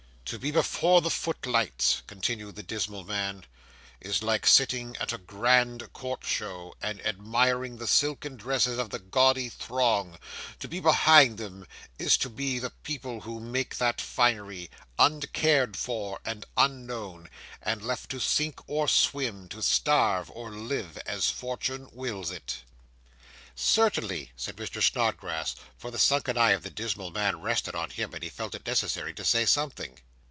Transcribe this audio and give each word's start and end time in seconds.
'To 0.25 0.39
be 0.39 0.49
before 0.51 1.01
the 1.01 1.09
footlights,' 1.09 2.03
continued 2.07 2.55
the 2.55 2.63
dismal 2.63 3.03
man, 3.03 3.45
'is 3.99 4.23
like 4.23 4.47
sitting 4.47 4.95
at 5.01 5.11
a 5.11 5.17
grand 5.17 5.91
court 5.91 6.23
show, 6.23 6.73
and 6.81 7.05
admiring 7.05 7.75
the 7.75 7.87
silken 7.87 8.37
dresses 8.37 8.77
of 8.77 8.91
the 8.91 8.99
gaudy 8.99 9.49
throng; 9.49 10.17
to 10.57 10.69
be 10.69 10.79
behind 10.79 11.37
them 11.37 11.67
is 11.99 12.15
to 12.15 12.29
be 12.29 12.59
the 12.59 12.69
people 12.69 13.19
who 13.19 13.41
make 13.41 13.75
that 13.75 13.99
finery, 13.99 14.71
uncared 14.97 15.75
for 15.75 16.21
and 16.23 16.45
unknown, 16.55 17.29
and 17.61 17.81
left 17.81 18.09
to 18.09 18.17
sink 18.21 18.61
or 18.69 18.87
swim, 18.87 19.49
to 19.49 19.61
starve 19.61 20.31
or 20.33 20.49
live, 20.51 20.97
as 20.99 21.29
fortune 21.29 21.89
wills 21.91 22.31
it.' 22.31 22.59
'Certainly,' 23.53 24.31
said 24.37 24.55
Mr. 24.55 24.81
Snodgrass: 24.81 25.55
for 25.77 25.91
the 25.91 25.99
sunken 25.99 26.37
eye 26.37 26.51
of 26.51 26.63
the 26.63 26.69
dismal 26.69 27.11
man 27.11 27.41
rested 27.41 27.75
on 27.75 27.89
him, 27.89 28.13
and 28.13 28.23
he 28.23 28.29
felt 28.29 28.55
it 28.55 28.65
necessary 28.65 29.13
to 29.13 29.25
say 29.25 29.45
something. 29.45 29.99